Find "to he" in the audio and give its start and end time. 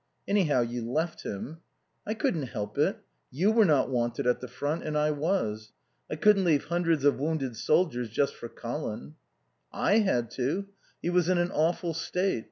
10.31-11.11